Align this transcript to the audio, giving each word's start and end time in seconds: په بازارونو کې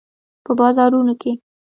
په 0.45 0.51
بازارونو 0.59 1.13
کې 1.21 1.31